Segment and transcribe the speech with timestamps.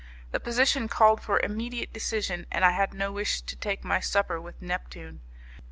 [0.31, 4.41] The position called for immediate decision, and I had no wish to take my supper
[4.41, 5.21] with Neptune.